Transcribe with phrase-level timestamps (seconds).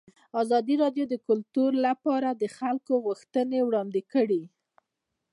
[0.41, 4.43] ازادي راډیو د کلتور لپاره د خلکو غوښتنې وړاندې کړي.